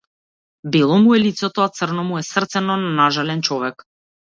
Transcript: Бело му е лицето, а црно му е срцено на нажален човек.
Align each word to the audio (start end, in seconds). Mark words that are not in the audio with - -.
Бело 0.75 0.97
му 1.03 1.13
е 1.19 1.21
лицето, 1.27 1.67
а 1.67 1.69
црно 1.81 2.09
му 2.11 2.21
е 2.23 2.27
срцено 2.33 2.83
на 2.89 2.93
нажален 3.05 3.49
човек. 3.51 3.93